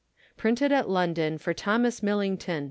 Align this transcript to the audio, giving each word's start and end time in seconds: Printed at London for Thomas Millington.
Printed 0.35 0.71
at 0.71 0.89
London 0.89 1.37
for 1.37 1.53
Thomas 1.53 2.01
Millington. 2.01 2.59